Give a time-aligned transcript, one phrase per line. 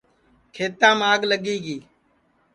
[0.55, 1.77] کھیتام آگ لگی گی